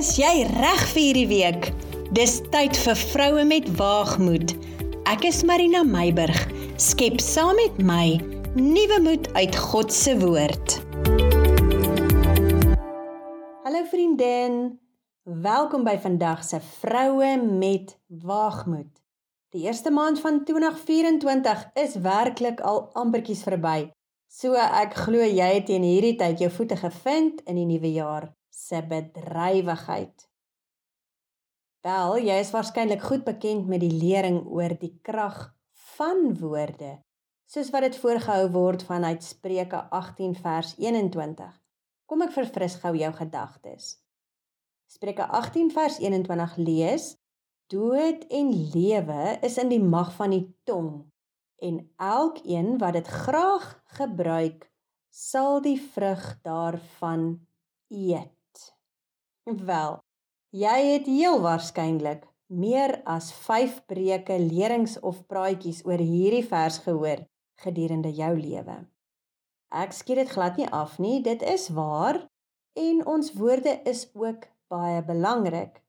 [0.00, 1.66] Is jy reg vir hierdie week?
[2.16, 4.54] Dis tyd vir vroue met waagmoed.
[5.10, 6.38] Ek is Marina Meiburg.
[6.80, 8.06] Skep saam met my
[8.56, 10.78] nuwe moed uit God se woord.
[13.66, 14.56] Hallo vriendin.
[15.28, 17.92] Welkom by vandag se vroue met
[18.24, 19.04] waagmoed.
[19.52, 23.90] Die eerste maand van 2024 is werklik al ampertjies verby.
[24.32, 28.30] So ek glo jy het teen hierdie tyd jou voete gevind in die nuwe jaar
[28.60, 30.26] se bedrywigheid.
[31.80, 35.38] Wel, jy is waarskynlik goed bekend met die lering oor die krag
[35.96, 36.98] van woorde,
[37.48, 41.54] soos wat dit voorgehou word vanuit Spreuke 18 vers 21.
[42.04, 43.94] Kom ek verfris gou jou gedagtes.
[44.90, 47.14] Spreuke 18 vers 21 lees:
[47.72, 51.06] Dood en lewe is in die mag van die tong,
[51.64, 54.66] en elkeen wat dit graag gebruik,
[55.08, 57.32] sal die vrug daarvan
[57.88, 58.39] eet.
[59.44, 59.98] Wel,
[60.52, 67.22] jy het heel waarskynlik meer as 5 preke, lerings of praatjies oor hierdie vers gehoor
[67.62, 68.76] gedurende jou lewe.
[69.70, 72.26] Ek skiet dit glad nie af nie, dit is waar
[72.76, 75.80] en ons woorde is ook baie belangrik.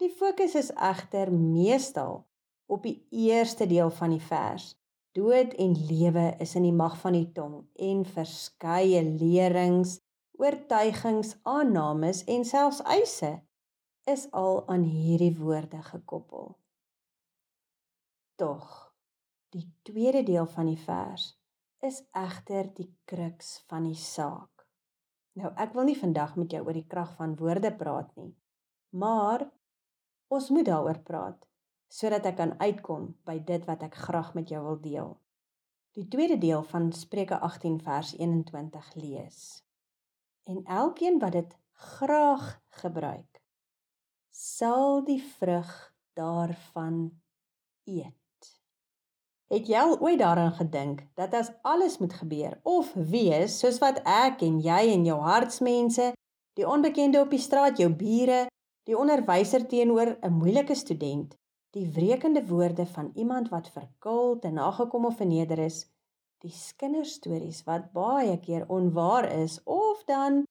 [0.00, 2.24] Die fokus is egter meestal
[2.68, 4.74] op die eerste deel van die vers.
[5.14, 10.00] Dood en lewe is in die mag van die tong en verskeie lerings
[10.38, 13.38] oortuigings, aannames en selfs eise
[14.10, 16.52] is al aan hierdie woorde gekoppel.
[18.36, 18.66] Tog,
[19.54, 21.30] die tweede deel van die vers
[21.84, 24.66] is egter die kruks van die saak.
[25.38, 28.32] Nou, ek wil nie vandag met jou oor die krag van woorde praat nie,
[28.90, 29.46] maar
[30.34, 31.42] ons moet daaroor praat
[31.94, 35.12] sodat ek kan uitkom by dit wat ek graag met jou wil deel.
[35.94, 39.63] Die tweede deel van Spreuke 18 vers 21 lees
[40.44, 43.34] en elkeen wat dit graag gebruik
[44.34, 45.70] sal die vrug
[46.18, 47.10] daarvan
[47.86, 48.12] eet.
[49.52, 54.00] Het jy al ooit daaraan gedink dat as alles moet gebeur of wees soos wat
[54.02, 56.10] ek en jy en jou hartsmense,
[56.58, 58.44] die onbekende op die straat, jou bure,
[58.88, 61.36] die onderwyser teenoor 'n moeilike student,
[61.70, 65.86] die wrekende woorde van iemand wat verkult en nagekom of verneder is,
[66.44, 70.42] die kinderstories wat baie keer onwaar is of dan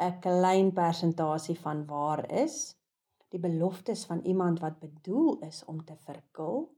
[0.00, 2.76] 'n klein persentasie van waar is,
[3.32, 6.70] die beloftes van iemand wat bedoel is om te verkil,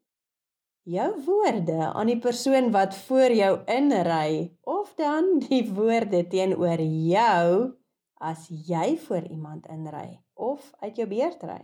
[0.96, 7.78] jou woorde aan die persoon wat voor jou inry of dan die woorde teenoor jou
[8.14, 11.62] as jy voor iemand inry of uit jou beurt ry.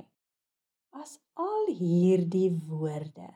[0.90, 3.30] As al hierdie woorde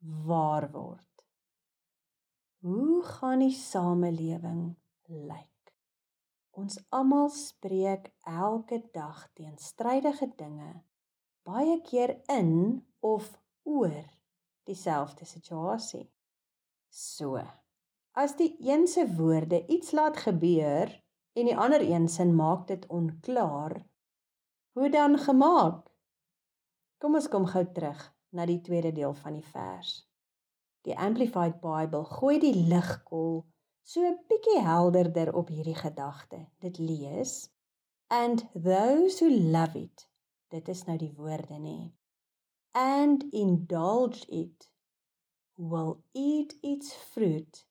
[0.00, 1.17] waar word
[2.58, 4.74] Hoe gaan die samelewing
[5.06, 5.70] lyk?
[6.58, 10.72] Ons almal spreek elke dag teen strydige dinge,
[11.46, 13.28] baie keer in of
[13.62, 14.02] oor
[14.66, 16.08] dieselfde situasie.
[16.90, 17.38] So,
[18.18, 20.90] as die een se woorde iets laat gebeur
[21.38, 23.78] en die ander een se maak dit onklaar,
[24.74, 25.86] hoe dan gemaak?
[26.98, 28.02] Kom ons kom gou terug
[28.34, 30.07] na die tweede deel van die vers.
[30.88, 33.42] Die Amplified Bible gooi die ligkol
[33.84, 36.38] so 'n bietjie helderder op hierdie gedagte.
[36.64, 37.32] Dit lees:
[38.08, 40.08] And those who love it.
[40.48, 41.92] Dit is nou die woorde nê.
[42.72, 44.70] And indulge it
[45.56, 47.66] will eat its fruit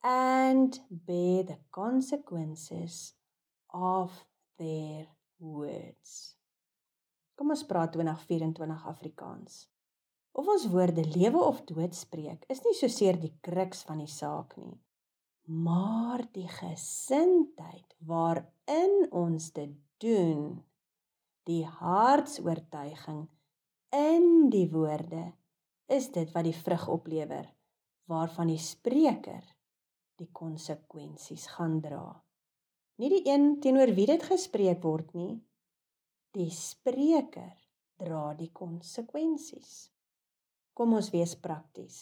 [0.00, 3.14] and bear the consequences
[3.66, 4.26] of
[4.56, 5.06] their
[5.36, 6.38] words.
[7.34, 9.68] Kom ons praat 2024 Afrikaans.
[10.32, 14.08] Of ons woorde lewe of dood spreek, is nie so seer die kruks van die
[14.08, 14.78] saak nie,
[15.44, 20.62] maar die gesindheid waarin ons dit doen,
[21.44, 23.26] die hartsoortuiging
[23.92, 25.32] in die woorde
[25.92, 27.50] is dit wat die vrug oplewer
[28.08, 29.42] waarvan die spreker
[30.20, 32.06] die konsekwensies gaan dra.
[33.00, 35.40] Nie die een teenoor wie dit gespreek word nie,
[36.36, 37.56] die spreker
[38.00, 39.91] dra die konsekwensies.
[40.82, 41.96] Kom ons wees prakties.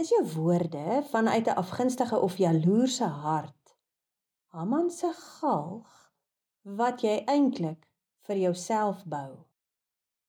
[0.00, 3.74] Is jou woorde vanuit 'n afgunstige of jaloerse hart
[4.56, 5.90] Haman se galg
[6.62, 7.84] wat jy eintlik
[8.26, 9.44] vir jouself bou?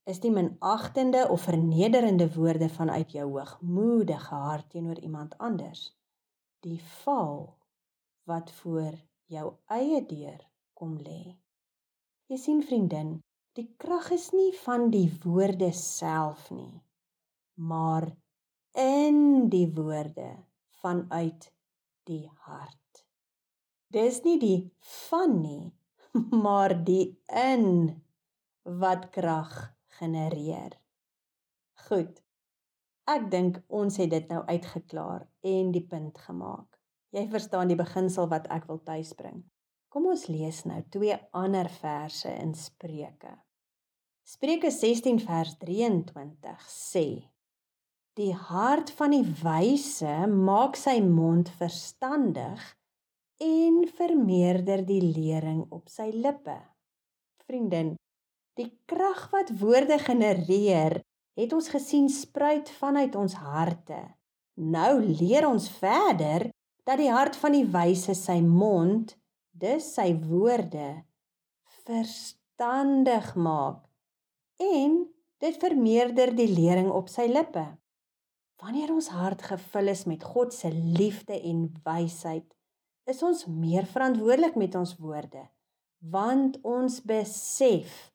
[0.04, 5.98] Is die minagtende of vernederende woorde vanuit jou hoogmoedige hart teenoor iemand anders
[6.60, 7.58] die val
[8.24, 10.42] wat voor jou eie deur
[10.74, 11.38] kom lê?
[12.28, 13.22] Jy sien vriendin,
[13.54, 16.85] die krag is nie van die woorde self nie
[17.56, 18.10] maar
[18.76, 20.36] in die woorde
[20.82, 21.52] vanuit
[22.04, 23.06] die hart.
[23.88, 24.60] Dis nie die
[25.10, 25.72] van nie,
[26.46, 27.96] maar die in
[28.64, 29.56] wat krag
[30.00, 30.76] genereer.
[31.88, 32.22] Goed.
[33.06, 36.80] Ek dink ons het dit nou uitgeklaar en die punt gemaak.
[37.14, 39.44] Jy verstaan die beginsel wat ek wil tuisbring.
[39.94, 43.32] Kom ons lees nou twee ander verse in Spreuke.
[44.26, 47.06] Spreuke 16 vers 23 sê:
[48.16, 52.62] Die hart van die wyse maak sy mond verstandig
[53.44, 56.56] en vermeerder die lering op sy lippe.
[57.44, 57.92] Vriendin,
[58.56, 61.02] die krag wat woorde genereer,
[61.36, 64.00] het ons gesien spruit vanuit ons harte.
[64.56, 66.48] Nou leer ons verder
[66.88, 69.18] dat die hart van die wyse sy mond,
[69.52, 71.04] dis sy woorde,
[71.84, 73.84] verstandig maak
[74.64, 75.02] en
[75.44, 77.74] dit vermeerder die lering op sy lippe.
[78.64, 82.48] Wanneer ons hart gevul is met God se liefde en wysheid,
[83.06, 85.44] is ons meer verantwoordelik met ons woorde,
[86.00, 88.14] want ons besef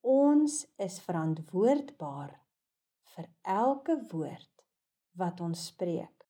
[0.00, 2.32] ons is verantwoordbaar
[3.12, 4.48] vir elke woord
[5.20, 6.24] wat ons spreek.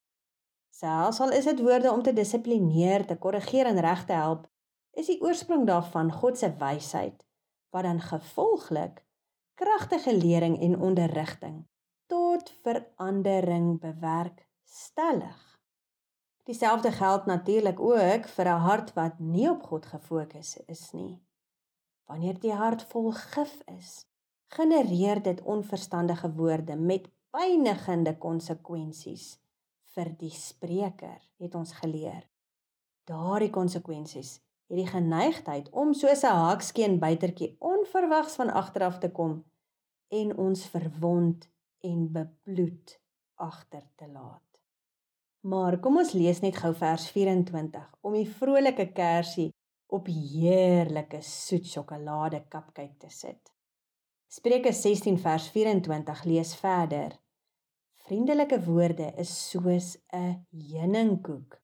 [0.75, 4.47] Selfs al is dit woorde om te dissiplineer, te korrigeer en reg te help,
[4.91, 7.23] is die oorsprong daarvan God se wysheid
[7.71, 9.05] wat dan gevolglik
[9.55, 11.61] kragtige lering en onderrigting
[12.11, 15.59] tot verandering bewerk stellig.
[16.43, 21.23] Dieselfde geld natuurlik ook vir 'n hart wat nie op God gefokus is nie.
[22.05, 24.05] Wanneer die hart vol gif is,
[24.47, 29.39] genereer dit onverstandige woorde met pynigende konsekwensies
[29.95, 32.29] vir die spreker, het ons geleer.
[33.03, 39.45] Daardie konsekwensies het die geneigtheid om soos 'n haakskeen buitertjie onverwags van agteraf te kom
[40.07, 42.99] en ons verwond en bebloed
[43.35, 44.51] agter te laat.
[45.41, 49.49] Maar kom ons lees net gou vers 24 om die vrolike kersie
[49.91, 53.51] op heerlike soet sjokolade cupcake te sit.
[54.31, 57.17] Spreuke 16 vers 24 lees verder.
[58.05, 61.57] Vriendelike woorde is soos 'n heuningkoek,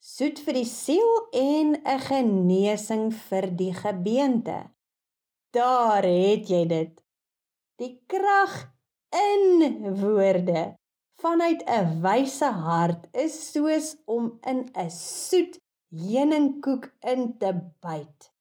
[0.00, 4.70] soet vir die siel en 'n genesing vir die gebeente.
[5.50, 7.04] Daar het jy dit.
[7.76, 8.73] Die krag
[9.14, 10.74] in woorde
[11.22, 17.50] vanuit 'n wyse hart is soos om in 'n soet heuningkoek in te
[17.80, 18.32] byt.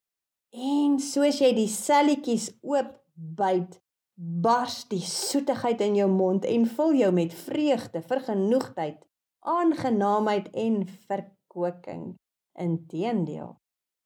[0.50, 3.82] En soos jy die selletjies oop byt,
[4.16, 9.00] bars die soetigheid in jou mond en vul jou met vreugde, vergenoegdheid,
[9.40, 12.16] aangenaamheid en verkwikking.
[12.54, 13.58] Inteendeel,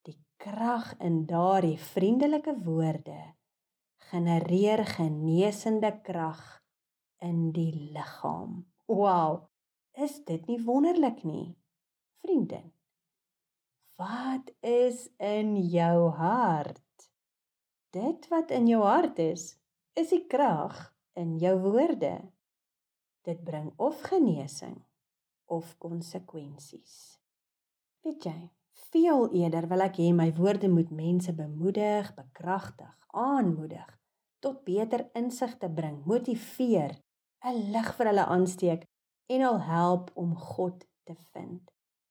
[0.07, 3.36] die krag in daardie vriendelike woorde
[4.11, 6.41] genereer genesende krag
[7.17, 8.65] in die liggaam.
[8.85, 9.47] Wow,
[9.91, 11.57] is dit nie wonderlik nie?
[12.21, 12.71] Vriendin,
[13.97, 17.09] wat is in jou hart?
[17.95, 19.55] Dit wat in jou hart is,
[19.97, 20.77] is die krag
[21.17, 22.19] in jou woorde.
[23.25, 24.77] Dit bring of genesing
[25.45, 27.17] of konsekwensies.
[28.05, 28.37] Weet jy,
[28.97, 33.87] veel eerder wil ek hê my woorde moet mense bemoedig, bekragtig, aanmoedig,
[34.41, 36.97] tot beter insig te bring, motiveer
[37.45, 38.85] 'n lig vir hulle aansteek
[39.33, 41.61] en hul help om God te vind.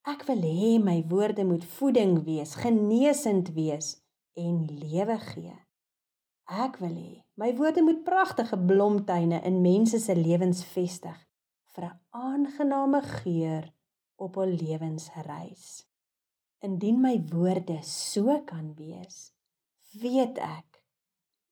[0.06, 3.96] Ek wil hê my woorde moet voeding wees, genesend wees
[4.34, 5.56] en lewe gee.
[6.46, 11.18] Ek wil hê my woorde moet pragtige blomtuine in mense se lewens vestig
[11.74, 13.64] vir 'n aangename geur
[14.16, 15.86] op hul lewensreis.
[16.64, 19.32] Indien my woorde so kan wees,
[20.00, 20.80] weet ek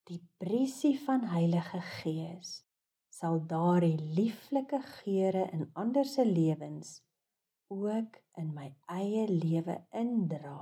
[0.08, 2.62] die brisie van Heilige Gees
[3.12, 6.98] sal daardie lieflike geure in ander se lewens
[7.72, 10.58] ook in my eie lewe indra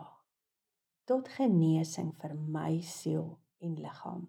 [1.11, 3.33] tot genesing vir my siel
[3.63, 4.27] en liggaam.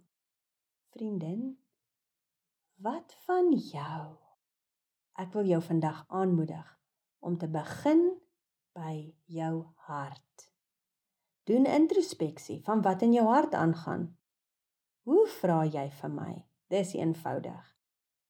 [0.93, 1.53] Vriendin,
[2.82, 4.08] wat van jou?
[5.22, 6.70] Ek wil jou vandag aanmoedig
[7.22, 8.08] om te begin
[8.73, 10.49] by jou hart.
[11.43, 14.09] Doen introspeksie van wat in jou hart aangaan.
[15.03, 16.33] Hoe vra jy vir my?
[16.71, 17.73] Dis eenvoudig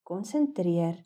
[0.04, 0.98] konsentreer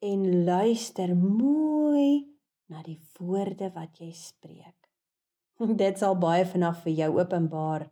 [0.00, 2.24] en luister mooi
[2.68, 4.88] na die woorde wat jy spreek.
[5.82, 7.88] Dit sal baie vinnig vir jou openbaar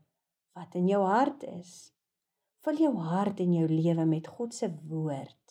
[0.56, 1.72] wat in jou hart is.
[2.64, 5.42] Vul jou hart en jou lewe met God se woord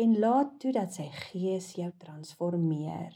[0.00, 3.12] en laat toe dat sy gees jou transformeer.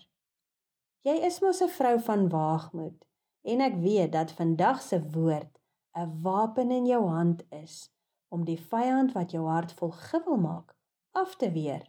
[1.05, 3.05] Jy is mos 'n vrou van waagmoed
[3.53, 5.61] en ek weet dat vandag se woord
[6.03, 7.91] 'n wapen in jou hand is
[8.29, 10.77] om die vyand wat jou hart vol gewil maak
[11.13, 11.85] af te weer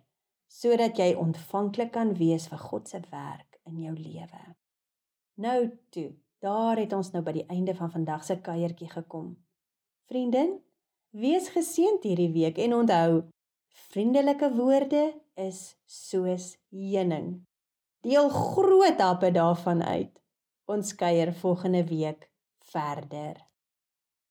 [0.47, 4.43] sodat jy ontvanklik kan wees vir God se werk in jou lewe.
[5.33, 9.35] Nou toe, daar het ons nou by die einde van vandag se kuiertjie gekom.
[10.05, 10.61] Vriendin,
[11.15, 13.11] Wees geseënd hierdie week en onthou,
[13.93, 15.03] vriendelike woorde
[15.39, 17.45] is soos heuning.
[18.05, 20.21] Deel groot happe daarvan uit.
[20.69, 22.29] Ons kuier volgende week
[22.61, 23.44] verder.